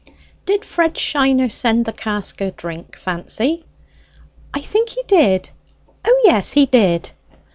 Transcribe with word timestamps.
"Did 0.47 0.65
Fred 0.65 0.97
Shiner 0.97 1.47
send 1.47 1.85
the 1.85 1.93
cask 1.93 2.41
o' 2.41 2.49
drink, 2.49 2.95
Fancy?" 2.97 3.63
"I 4.51 4.59
think 4.59 4.89
he 4.89 5.03
did: 5.05 5.51
O 6.03 6.21
yes, 6.25 6.53
he 6.53 6.65
did." 6.65 7.11